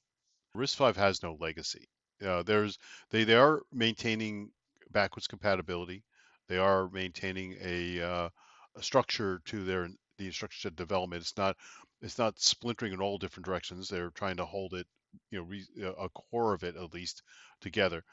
RISC-V 0.54 0.98
has 0.98 1.22
no 1.22 1.36
legacy. 1.40 1.88
Uh, 2.24 2.42
there's 2.42 2.78
they 3.10 3.24
they 3.24 3.34
are 3.34 3.62
maintaining 3.72 4.50
backwards 4.90 5.26
compatibility. 5.26 6.04
They 6.48 6.58
are 6.58 6.88
maintaining 6.90 7.56
a, 7.60 8.00
uh, 8.00 8.28
a 8.76 8.82
structure 8.82 9.40
to 9.46 9.64
their 9.64 9.88
the 10.18 10.26
instruction 10.26 10.70
set 10.70 10.76
development. 10.76 11.22
It's 11.22 11.36
not 11.36 11.56
it's 12.02 12.18
not 12.18 12.38
splintering 12.38 12.92
in 12.92 13.00
all 13.00 13.18
different 13.18 13.46
directions. 13.46 13.88
They're 13.88 14.10
trying 14.10 14.36
to 14.36 14.44
hold 14.44 14.74
it, 14.74 14.86
you 15.30 15.38
know, 15.38 15.44
re, 15.44 15.66
a 15.98 16.08
core 16.10 16.54
of 16.54 16.62
it 16.62 16.76
at 16.76 16.94
least 16.94 17.22
together. 17.60 18.04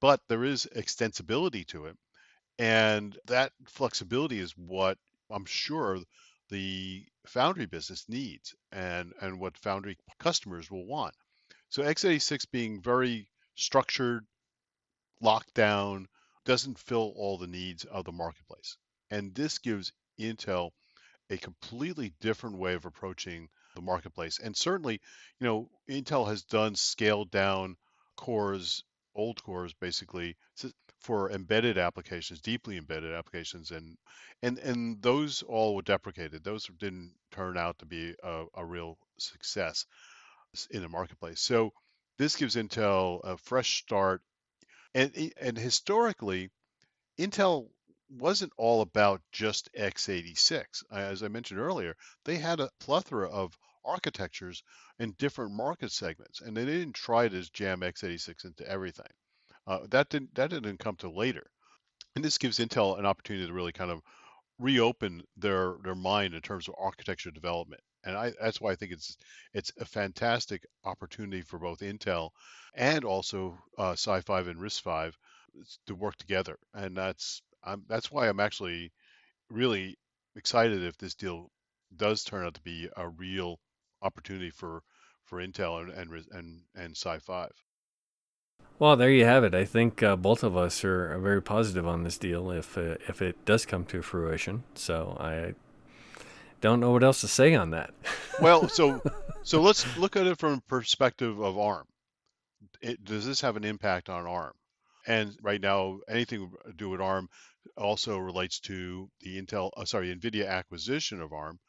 But 0.00 0.20
there 0.28 0.44
is 0.44 0.68
extensibility 0.74 1.66
to 1.68 1.86
it, 1.86 1.96
and 2.58 3.16
that 3.26 3.52
flexibility 3.66 4.40
is 4.40 4.52
what 4.56 4.98
I'm 5.30 5.44
sure 5.44 6.00
the 6.50 7.06
foundry 7.26 7.66
business 7.66 8.08
needs 8.08 8.54
and 8.72 9.12
and 9.20 9.38
what 9.38 9.56
foundry 9.58 9.96
customers 10.18 10.70
will 10.70 10.86
want. 10.86 11.14
So 11.74 11.82
x86 11.82 12.48
being 12.52 12.80
very 12.80 13.28
structured, 13.56 14.24
locked 15.20 15.54
down, 15.54 16.06
doesn't 16.44 16.78
fill 16.78 17.12
all 17.16 17.36
the 17.36 17.48
needs 17.48 17.84
of 17.86 18.04
the 18.04 18.12
marketplace. 18.12 18.76
And 19.10 19.34
this 19.34 19.58
gives 19.58 19.92
Intel 20.16 20.70
a 21.30 21.36
completely 21.36 22.14
different 22.20 22.58
way 22.58 22.74
of 22.74 22.84
approaching 22.84 23.48
the 23.74 23.82
marketplace. 23.82 24.38
And 24.38 24.56
certainly, 24.56 25.00
you 25.40 25.46
know, 25.48 25.68
Intel 25.90 26.28
has 26.28 26.44
done 26.44 26.76
scaled 26.76 27.32
down 27.32 27.76
cores, 28.16 28.84
old 29.16 29.42
cores 29.42 29.74
basically 29.74 30.36
for 31.00 31.32
embedded 31.32 31.76
applications, 31.76 32.40
deeply 32.40 32.76
embedded 32.76 33.12
applications, 33.12 33.72
and 33.72 33.98
and 34.44 34.60
and 34.60 35.02
those 35.02 35.42
all 35.42 35.74
were 35.74 35.82
deprecated. 35.82 36.44
Those 36.44 36.70
didn't 36.78 37.16
turn 37.32 37.58
out 37.58 37.80
to 37.80 37.84
be 37.84 38.14
a, 38.22 38.44
a 38.54 38.64
real 38.64 38.96
success 39.18 39.86
in 40.70 40.82
the 40.82 40.88
marketplace. 40.88 41.40
So 41.40 41.72
this 42.18 42.36
gives 42.36 42.56
Intel 42.56 43.20
a 43.24 43.36
fresh 43.36 43.78
start. 43.78 44.22
And, 44.94 45.32
and 45.40 45.58
historically, 45.58 46.50
Intel 47.18 47.68
wasn't 48.08 48.52
all 48.56 48.80
about 48.80 49.22
just 49.32 49.68
x86. 49.78 50.84
As 50.90 51.22
I 51.22 51.28
mentioned 51.28 51.60
earlier, 51.60 51.96
they 52.24 52.36
had 52.36 52.60
a 52.60 52.70
plethora 52.80 53.28
of 53.28 53.58
architectures 53.84 54.62
in 54.98 55.12
different 55.18 55.52
market 55.52 55.90
segments, 55.90 56.40
and 56.40 56.56
they 56.56 56.64
didn't 56.64 56.94
try 56.94 57.28
to 57.28 57.52
jam 57.52 57.80
x86 57.80 58.44
into 58.44 58.68
everything. 58.68 59.10
Uh, 59.66 59.80
that 59.90 60.08
didn't 60.10 60.34
that 60.34 60.50
didn't 60.50 60.78
come 60.78 60.96
to 60.96 61.10
later, 61.10 61.50
and 62.14 62.24
this 62.24 62.38
gives 62.38 62.58
Intel 62.58 62.98
an 62.98 63.06
opportunity 63.06 63.46
to 63.46 63.52
really 63.52 63.72
kind 63.72 63.90
of 63.90 64.02
reopen 64.58 65.22
their 65.36 65.76
their 65.82 65.94
mind 65.94 66.34
in 66.34 66.40
terms 66.42 66.68
of 66.68 66.74
architecture 66.78 67.30
development 67.30 67.82
and 68.04 68.16
I, 68.16 68.32
that's 68.40 68.60
why 68.60 68.72
I 68.72 68.74
think 68.76 68.92
it's 68.92 69.16
it's 69.52 69.72
a 69.80 69.84
fantastic 69.84 70.66
opportunity 70.84 71.42
for 71.42 71.58
both 71.58 71.80
Intel 71.80 72.30
and 72.74 73.04
also 73.04 73.58
uh, 73.78 73.92
SiFive 73.92 74.48
and 74.48 74.60
RISC-V 74.60 75.16
to 75.86 75.94
work 75.94 76.16
together, 76.16 76.58
and 76.74 76.96
that's 76.96 77.42
I'm, 77.62 77.84
that's 77.88 78.10
why 78.10 78.28
I'm 78.28 78.40
actually 78.40 78.92
really 79.50 79.96
excited 80.36 80.82
if 80.82 80.98
this 80.98 81.14
deal 81.14 81.50
does 81.96 82.24
turn 82.24 82.44
out 82.44 82.54
to 82.54 82.62
be 82.62 82.88
a 82.96 83.08
real 83.08 83.58
opportunity 84.02 84.50
for 84.50 84.82
for 85.24 85.38
Intel 85.38 85.80
and 85.80 85.90
and 85.90 86.26
and, 86.32 86.62
and 86.74 86.94
SiFive. 86.94 87.52
Well, 88.78 88.96
there 88.96 89.10
you 89.10 89.24
have 89.24 89.44
it. 89.44 89.54
I 89.54 89.64
think 89.64 90.02
uh, 90.02 90.16
both 90.16 90.42
of 90.42 90.56
us 90.56 90.84
are, 90.84 91.16
very 91.18 91.40
positive 91.40 91.86
on 91.86 92.02
this 92.02 92.18
deal 92.18 92.50
if 92.50 92.76
uh, 92.76 92.96
if 93.08 93.22
it 93.22 93.44
does 93.44 93.64
come 93.64 93.84
to 93.86 94.02
fruition. 94.02 94.64
So 94.74 95.16
I 95.20 95.54
don't 96.64 96.80
know 96.80 96.92
what 96.92 97.04
else 97.04 97.20
to 97.20 97.28
say 97.28 97.54
on 97.54 97.70
that. 97.72 97.90
well, 98.40 98.70
so 98.70 99.02
so 99.42 99.60
let's 99.60 99.98
look 99.98 100.16
at 100.16 100.26
it 100.26 100.38
from 100.38 100.54
a 100.54 100.60
perspective 100.62 101.38
of 101.38 101.58
ARM. 101.58 101.86
It, 102.80 103.04
does 103.04 103.26
this 103.26 103.42
have 103.42 103.58
an 103.58 103.64
impact 103.64 104.08
on 104.08 104.26
ARM? 104.26 104.54
And 105.06 105.36
right 105.42 105.60
now, 105.60 105.98
anything 106.08 106.50
to 106.64 106.72
do 106.72 106.88
with 106.88 107.02
ARM 107.02 107.28
also 107.76 108.16
relates 108.16 108.60
to 108.60 109.10
the 109.20 109.40
Intel, 109.40 109.72
uh, 109.76 109.84
sorry, 109.84 110.14
NVIDIA 110.14 110.48
acquisition 110.48 111.20
of 111.20 111.34
ARM. 111.34 111.60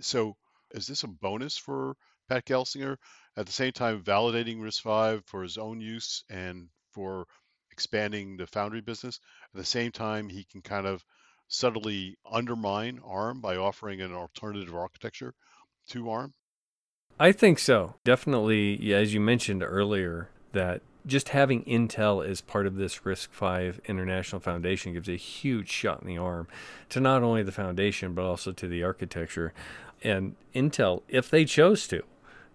So 0.00 0.34
is 0.70 0.86
this 0.86 1.02
a 1.02 1.08
bonus 1.08 1.58
for 1.58 1.94
Pat 2.30 2.46
Gelsinger? 2.46 2.96
At 3.36 3.44
the 3.44 3.52
same 3.52 3.72
time, 3.72 4.02
validating 4.02 4.60
RISC-V 4.60 5.24
for 5.26 5.42
his 5.42 5.58
own 5.58 5.82
use 5.82 6.24
and 6.30 6.70
for 6.92 7.26
expanding 7.70 8.38
the 8.38 8.46
foundry 8.46 8.80
business. 8.80 9.20
At 9.54 9.58
the 9.58 9.66
same 9.66 9.92
time, 9.92 10.30
he 10.30 10.44
can 10.44 10.62
kind 10.62 10.86
of 10.86 11.04
subtly 11.48 12.16
undermine 12.30 13.00
ARM 13.04 13.40
by 13.40 13.56
offering 13.56 14.00
an 14.00 14.12
alternative 14.12 14.74
architecture 14.74 15.34
to 15.88 16.08
ARM? 16.08 16.34
I 17.18 17.32
think 17.32 17.58
so. 17.58 17.96
Definitely, 18.04 18.94
as 18.94 19.12
you 19.12 19.20
mentioned 19.20 19.62
earlier, 19.62 20.28
that 20.52 20.82
just 21.06 21.30
having 21.30 21.64
Intel 21.64 22.24
as 22.24 22.40
part 22.40 22.66
of 22.66 22.76
this 22.76 23.00
RISC-V 23.00 23.80
International 23.86 24.40
Foundation 24.40 24.92
gives 24.92 25.08
a 25.08 25.16
huge 25.16 25.70
shot 25.70 26.02
in 26.02 26.06
the 26.06 26.18
arm 26.18 26.46
to 26.90 27.00
not 27.00 27.22
only 27.22 27.42
the 27.42 27.50
foundation 27.50 28.14
but 28.14 28.24
also 28.24 28.52
to 28.52 28.68
the 28.68 28.84
architecture. 28.84 29.52
And 30.04 30.36
Intel, 30.54 31.02
if 31.08 31.30
they 31.30 31.44
chose 31.44 31.88
to, 31.88 32.04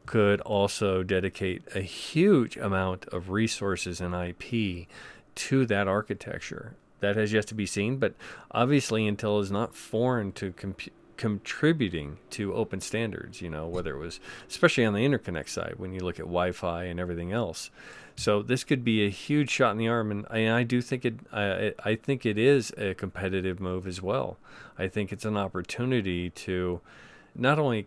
could 0.05 0.39
also 0.41 1.01
dedicate 1.03 1.63
a 1.73 1.81
huge 1.81 2.57
amount 2.57 3.05
of 3.07 3.29
resources 3.29 3.99
and 3.99 4.13
IP 4.13 4.87
to 5.35 5.65
that 5.65 5.87
architecture 5.87 6.75
that 7.03 7.15
has 7.15 7.31
yet 7.31 7.45
to 7.47 7.55
be 7.55 7.65
seen. 7.65 7.97
But 7.97 8.15
obviously, 8.51 9.09
Intel 9.09 9.41
is 9.41 9.51
not 9.51 9.75
foreign 9.75 10.31
to 10.33 10.53
contributing 11.17 12.17
to 12.31 12.53
open 12.53 12.81
standards. 12.81 13.41
You 13.41 13.49
know, 13.49 13.67
whether 13.67 13.95
it 13.95 13.99
was 13.99 14.19
especially 14.49 14.85
on 14.85 14.93
the 14.93 15.05
interconnect 15.05 15.49
side 15.49 15.75
when 15.77 15.93
you 15.93 15.99
look 15.99 16.19
at 16.19 16.25
Wi-Fi 16.25 16.85
and 16.85 16.99
everything 16.99 17.31
else. 17.31 17.69
So 18.15 18.41
this 18.43 18.63
could 18.63 18.83
be 18.83 19.05
a 19.05 19.09
huge 19.09 19.49
shot 19.49 19.71
in 19.71 19.77
the 19.77 19.87
arm, 19.87 20.11
and 20.11 20.25
I, 20.29 20.59
I 20.59 20.63
do 20.63 20.81
think 20.81 21.03
it. 21.03 21.15
I, 21.31 21.73
I 21.83 21.95
think 21.95 22.25
it 22.25 22.37
is 22.37 22.71
a 22.77 22.93
competitive 22.93 23.59
move 23.59 23.87
as 23.87 24.01
well. 24.01 24.37
I 24.77 24.87
think 24.87 25.11
it's 25.11 25.25
an 25.25 25.37
opportunity 25.37 26.29
to 26.29 26.81
not 27.35 27.59
only 27.59 27.83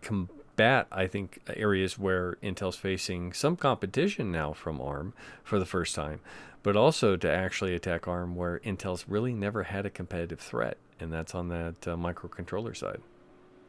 combat. 0.57 0.87
I 0.91 1.07
think 1.07 1.39
areas 1.55 1.97
where 1.97 2.37
Intel's 2.43 2.75
facing 2.75 3.33
some 3.33 3.55
competition 3.55 4.31
now 4.31 4.53
from 4.53 4.81
ARM 4.81 5.13
for 5.43 5.59
the 5.59 5.65
first 5.65 5.95
time, 5.95 6.19
but 6.63 6.75
also 6.75 7.15
to 7.15 7.31
actually 7.31 7.75
attack 7.75 8.07
ARM 8.07 8.35
where 8.35 8.59
Intel's 8.59 9.07
really 9.07 9.33
never 9.33 9.63
had 9.63 9.85
a 9.85 9.89
competitive 9.89 10.39
threat, 10.39 10.77
and 10.99 11.13
that's 11.13 11.35
on 11.35 11.49
that 11.49 11.87
uh, 11.87 11.95
microcontroller 11.95 12.75
side 12.75 13.01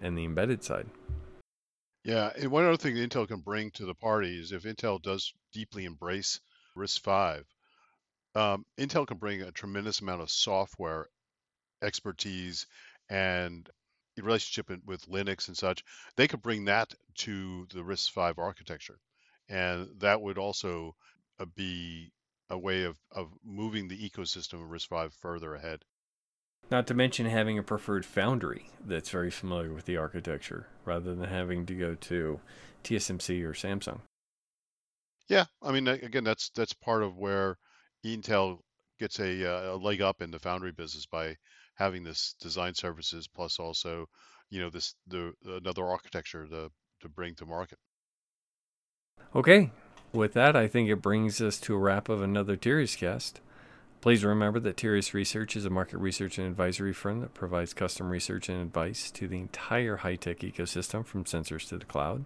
and 0.01 0.17
the 0.17 0.25
embedded 0.25 0.65
side. 0.65 0.87
Yeah, 2.05 2.31
and 2.41 2.51
one 2.51 2.65
other 2.65 2.77
thing 2.77 2.95
Intel 2.95 3.29
can 3.29 3.41
bring 3.41 3.71
to 3.73 3.85
the 3.85 3.95
party 3.95 4.41
is 4.41 4.53
if 4.53 4.63
Intel 4.63 5.03
does 5.03 5.35
deeply 5.53 5.85
embrace 5.85 6.41
RISC-V, 6.77 7.45
um, 8.35 8.65
Intel 8.79 9.07
can 9.07 9.19
bring 9.19 9.43
a 9.43 9.53
tremendous 9.53 10.01
amount 10.01 10.23
of 10.23 10.31
software 10.31 11.07
expertise 11.83 12.67
and 13.11 13.69
relationship 14.23 14.71
with 14.85 15.07
Linux 15.07 15.49
and 15.49 15.57
such. 15.57 15.85
They 16.17 16.29
could 16.29 16.43
bring 16.43 16.65
that 16.67 16.95
to 17.19 17.67
the 17.73 17.81
RISC-V 17.81 18.41
architecture, 18.41 18.99
and 19.49 19.89
that 19.99 20.21
would 20.21 20.39
also 20.39 20.95
uh, 21.39 21.47
be 21.55 22.13
a 22.51 22.59
way 22.59 22.85
of, 22.85 22.99
of 23.13 23.29
moving 23.45 23.89
the 23.89 24.11
ecosystem 24.11 24.63
of 24.63 24.71
RISC-V 24.71 25.15
further 25.21 25.55
ahead. 25.55 25.85
Not 26.71 26.87
to 26.89 26.95
mention 26.95 27.27
having 27.27 27.59
a 27.59 27.63
preferred 27.63 28.05
foundry 28.05 28.69
that's 28.85 29.09
very 29.09 29.31
familiar 29.31 29.73
with 29.73 29.87
the 29.87 29.97
architecture 29.97 30.67
rather 30.85 31.15
than 31.15 31.29
having 31.29 31.65
to 31.67 31.75
go 31.75 31.95
to 31.95 32.41
TSMC 32.85 33.43
or 33.43 33.53
Samsung. 33.53 34.01
Yeah, 35.29 35.47
I 35.63 35.73
mean, 35.73 35.89
again, 35.89 36.25
that's 36.25 36.51
that's 36.51 36.73
part 36.73 37.03
of 37.03 37.17
where 37.17 37.59
Intel 38.05 38.61
gets 38.99 39.19
a, 39.21 39.45
uh, 39.45 39.75
a 39.75 39.77
leg 39.77 40.01
up 40.01 40.23
in 40.23 40.31
the 40.31 40.39
foundry 40.39 40.73
business 40.73 41.07
by 41.07 41.37
having 41.79 42.03
this 42.03 42.35
design 42.41 42.75
services 42.75 43.29
plus 43.29 43.59
also, 43.59 44.07
you 44.51 44.61
know, 44.61 44.69
this 44.69 44.95
the 45.07 45.33
another 45.47 45.87
architecture 45.87 46.47
to 46.47 46.71
to 47.01 47.09
bring 47.09 47.35
to 47.37 47.47
market. 47.47 47.79
Okay, 49.35 49.71
with 50.13 50.33
that, 50.33 50.57
I 50.57 50.67
think 50.69 50.89
it 50.89 51.03
brings 51.03 51.41
us 51.41 51.59
to 51.61 51.75
a 51.75 51.79
wrap 51.79 52.09
of 52.09 52.23
another 52.23 52.57
Tirias 52.57 52.97
cast. 52.97 53.41
Please 54.01 54.25
remember 54.25 54.61
that 54.61 54.77
Tirias 54.77 55.13
Research 55.13 55.57
is 55.57 55.65
a 55.65 55.71
market 55.71 55.99
research 55.99 56.39
and 56.39 56.47
advisory 56.47 56.93
firm 56.93 57.21
that 57.21 57.35
provides 57.35 57.75
custom 57.75 58.09
research 58.09 58.49
and 58.49 58.61
advice 58.61 59.11
to 59.11 59.27
the 59.27 59.39
entire 59.39 59.99
high 59.99 60.15
tech 60.15 60.39
ecosystem 60.39 61.05
from 61.05 61.25
sensors 61.25 61.69
to 61.69 61.77
the 61.79 61.85
cloud. 61.85 62.25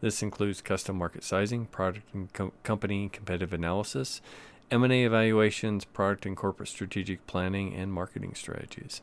This 0.00 0.22
includes 0.22 0.62
custom 0.62 0.96
market 0.96 1.24
sizing, 1.24 1.66
product 1.66 2.14
and 2.14 2.32
co- 2.32 2.52
company 2.62 3.08
competitive 3.08 3.52
analysis, 3.52 4.22
M&A 4.70 5.04
evaluations, 5.04 5.84
product 5.84 6.26
and 6.26 6.36
corporate 6.36 6.68
strategic 6.68 7.26
planning, 7.26 7.74
and 7.74 7.92
marketing 7.92 8.34
strategies. 8.34 9.02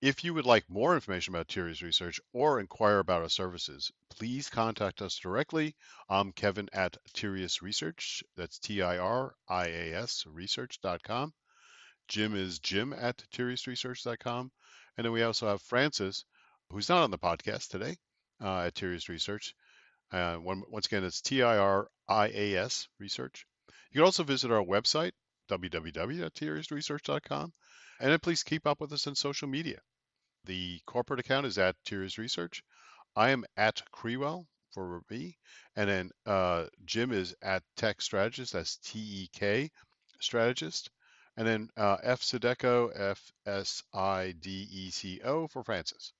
If 0.00 0.24
you 0.24 0.32
would 0.32 0.46
like 0.46 0.68
more 0.68 0.94
information 0.94 1.34
about 1.34 1.48
Tirias 1.48 1.82
Research 1.82 2.20
or 2.32 2.58
inquire 2.58 3.00
about 3.00 3.22
our 3.22 3.28
services, 3.28 3.92
please 4.10 4.48
contact 4.48 5.02
us 5.02 5.18
directly. 5.18 5.76
I'm 6.08 6.32
Kevin 6.32 6.70
at 6.72 6.96
Tirias 7.12 7.60
Research. 7.60 8.24
That's 8.36 8.58
T 8.58 8.80
I 8.80 8.96
R 8.96 9.34
I 9.46 9.66
A 9.66 9.94
S 9.94 10.24
research.com. 10.26 11.34
Jim 12.08 12.34
is 12.34 12.58
Jim 12.58 12.92
at 12.94 13.24
TiriasResearch.com. 13.32 14.52
And 14.96 15.04
then 15.04 15.12
we 15.12 15.22
also 15.22 15.48
have 15.48 15.60
Francis, 15.62 16.24
who's 16.70 16.88
not 16.88 17.02
on 17.02 17.10
the 17.10 17.18
podcast 17.18 17.68
today 17.68 17.96
uh, 18.42 18.60
at 18.60 18.74
Tirias 18.74 19.08
Research. 19.08 19.54
Uh, 20.10 20.36
one, 20.36 20.62
once 20.68 20.86
again, 20.86 21.04
it's 21.04 21.20
T 21.20 21.42
I 21.42 21.58
R 21.58 21.88
I 22.08 22.28
A 22.28 22.56
S 22.56 22.88
Research. 22.98 23.46
You 23.94 24.00
can 24.00 24.06
also 24.06 24.24
visit 24.24 24.50
our 24.50 24.64
website, 24.64 25.12
www.tiriasresearch.com, 25.48 27.52
and 28.00 28.10
then 28.10 28.18
please 28.18 28.42
keep 28.42 28.66
up 28.66 28.80
with 28.80 28.92
us 28.92 29.06
on 29.06 29.14
social 29.14 29.46
media. 29.46 29.78
The 30.46 30.80
corporate 30.84 31.20
account 31.20 31.46
is 31.46 31.58
at 31.58 31.76
Tirias 31.86 32.18
Research. 32.18 32.64
I 33.14 33.30
am 33.30 33.44
at 33.56 33.82
Krewell 33.94 34.46
for 34.72 35.02
me, 35.08 35.38
and 35.76 35.88
then 35.88 36.10
uh, 36.26 36.64
Jim 36.84 37.12
is 37.12 37.36
at 37.40 37.62
Tech 37.76 38.02
Strategist. 38.02 38.54
That's 38.54 38.78
T 38.78 38.98
E 38.98 39.28
K 39.32 39.70
Strategist, 40.20 40.90
and 41.36 41.46
then 41.46 41.70
uh, 41.76 41.98
F 42.02 42.20
Sideco, 42.20 42.90
F 42.96 43.30
S 43.46 43.84
I 43.92 44.34
D 44.40 44.66
E 44.72 44.90
C 44.90 45.20
O 45.24 45.46
for 45.46 45.62
Francis. 45.62 46.12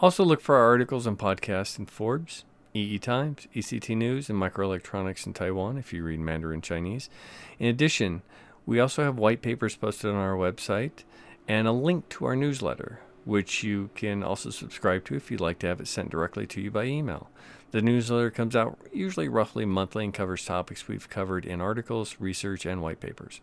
Also, 0.00 0.24
look 0.24 0.40
for 0.40 0.56
our 0.56 0.64
articles 0.64 1.06
and 1.06 1.18
podcasts 1.18 1.78
in 1.78 1.84
Forbes, 1.84 2.46
EE 2.78 2.98
Times, 3.00 3.48
ECT 3.54 3.96
News, 3.96 4.30
and 4.30 4.40
Microelectronics 4.40 5.26
in 5.26 5.32
Taiwan 5.32 5.78
if 5.78 5.92
you 5.92 6.04
read 6.04 6.20
Mandarin 6.20 6.60
Chinese. 6.60 7.10
In 7.58 7.66
addition, 7.66 8.22
we 8.66 8.78
also 8.78 9.02
have 9.02 9.18
white 9.18 9.42
papers 9.42 9.74
posted 9.74 10.10
on 10.10 10.16
our 10.16 10.36
website 10.36 11.02
and 11.48 11.66
a 11.66 11.72
link 11.72 12.08
to 12.10 12.26
our 12.26 12.36
newsletter, 12.36 13.00
which 13.24 13.64
you 13.64 13.90
can 13.96 14.22
also 14.22 14.50
subscribe 14.50 15.04
to 15.06 15.16
if 15.16 15.30
you'd 15.30 15.40
like 15.40 15.58
to 15.58 15.66
have 15.66 15.80
it 15.80 15.88
sent 15.88 16.10
directly 16.10 16.46
to 16.46 16.60
you 16.60 16.70
by 16.70 16.84
email. 16.84 17.30
The 17.72 17.82
newsletter 17.82 18.30
comes 18.30 18.54
out 18.54 18.78
usually 18.92 19.28
roughly 19.28 19.64
monthly 19.64 20.04
and 20.04 20.14
covers 20.14 20.44
topics 20.44 20.86
we've 20.86 21.10
covered 21.10 21.44
in 21.44 21.60
articles, 21.60 22.16
research, 22.20 22.64
and 22.64 22.80
white 22.80 23.00
papers. 23.00 23.40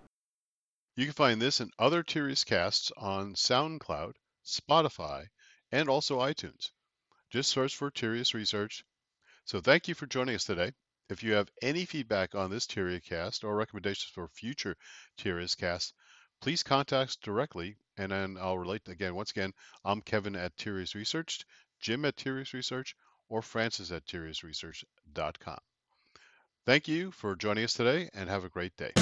You 0.96 1.06
can 1.06 1.14
find 1.14 1.42
this 1.42 1.60
and 1.60 1.74
other 1.78 2.04
Tirias 2.04 2.46
casts 2.46 2.92
on 2.96 3.34
SoundCloud, 3.34 4.14
Spotify, 4.46 5.26
and 5.72 5.90
also 5.90 6.20
iTunes. 6.20 6.72
Just 7.30 7.50
search 7.50 7.76
for 7.76 7.92
Tirias 7.92 8.34
Research 8.34 8.86
so 9.46 9.62
thank 9.62 9.88
you 9.88 9.96
for 9.96 10.06
joining 10.08 10.36
us 10.36 10.44
today. 10.44 10.74
If 11.10 11.24
you 11.24 11.34
have 11.34 11.50
any 11.62 11.86
feedback 11.86 12.34
on 12.36 12.50
this 12.50 12.66
Tyria 12.66 13.04
cast 13.04 13.44
or 13.44 13.56
recommendations 13.56 14.12
for 14.12 14.28
future 14.28 14.76
casts, 15.18 15.94
please 16.42 16.64
contact 16.64 17.10
us 17.10 17.16
directly 17.16 17.78
and 17.98 18.12
then 18.12 18.38
I'll 18.40 18.58
relate 18.58 18.88
again. 18.88 19.16
Once 19.16 19.32
again, 19.32 19.54
I'm 19.84 20.02
Kevin 20.02 20.36
at 20.36 20.58
Tirias 20.58 20.96
Research, 20.96 21.46
Jim 21.80 22.06
at 22.06 22.16
Tirias 22.16 22.54
Research, 22.54 22.96
or 23.30 23.42
Francis 23.42 23.92
at 23.92 24.06
TiriasResearch.com. 24.06 25.60
Thank 26.66 26.88
you 26.88 27.12
for 27.12 27.36
joining 27.36 27.64
us 27.64 27.74
today 27.74 28.10
and 28.14 28.30
have 28.30 28.44
a 28.44 28.50
great 28.50 28.76
day. 28.76 28.94